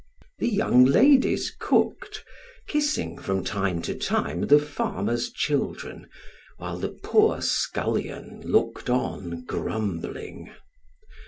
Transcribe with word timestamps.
The 0.39 0.49
young 0.49 0.83
ladies 0.85 1.55
cooked, 1.59 2.25
kissing 2.67 3.19
from 3.19 3.43
time 3.43 3.83
to 3.83 3.93
time 3.93 4.41
the 4.47 4.57
farmer's 4.57 5.31
children, 5.31 6.07
while 6.57 6.77
the 6.79 6.97
poor 7.03 7.39
scullion 7.39 8.41
looked 8.43 8.89
on 8.89 9.45
grumbling. 9.45 10.49